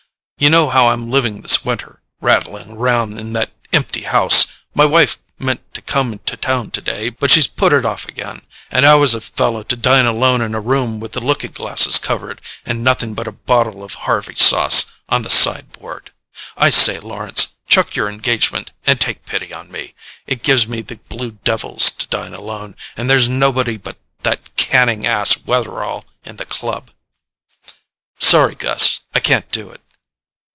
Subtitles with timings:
[0.41, 4.51] You know how I'm living this winter, rattling round in that empty house.
[4.73, 8.41] My wife meant to come to town today, but she's put it off again,
[8.71, 11.99] and how is a fellow to dine alone in a room with the looking glasses
[11.99, 16.09] covered, and nothing but a bottle of Harvey sauce on the sideboard?
[16.57, 21.33] I say, Lawrence, chuck your engagement and take pity on me—it gives me the blue
[21.43, 26.89] devils to dine alone, and there's nobody but that canting ass Wetherall in the club."
[28.17, 29.81] "Sorry, Gus—I can't do it."